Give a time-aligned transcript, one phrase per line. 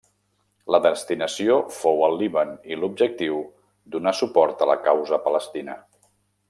[0.75, 3.39] La destinació fou el Líban i l'objectiu
[3.97, 5.83] donar suport a la causa palestina.